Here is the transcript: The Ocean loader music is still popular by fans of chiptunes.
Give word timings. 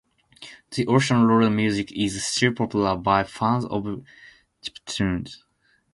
The 0.71 0.87
Ocean 0.87 1.27
loader 1.27 1.51
music 1.51 1.91
is 1.91 2.25
still 2.25 2.53
popular 2.53 2.95
by 2.95 3.23
fans 3.23 3.65
of 3.65 3.83
chiptunes. 4.63 5.43